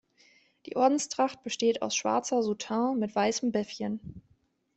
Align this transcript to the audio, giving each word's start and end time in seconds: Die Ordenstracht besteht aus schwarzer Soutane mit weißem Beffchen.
Die 0.65 0.75
Ordenstracht 0.77 1.43
besteht 1.43 1.83
aus 1.83 1.95
schwarzer 1.95 2.41
Soutane 2.41 2.97
mit 2.97 3.13
weißem 3.13 3.51
Beffchen. 3.51 4.23